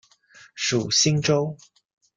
[0.55, 1.55] 属新州。